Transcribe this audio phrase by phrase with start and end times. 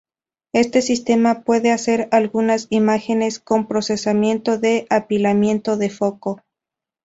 [0.53, 6.41] Este sistema puede hacer algunas imágenes con procesamiento de apilamiento de foco.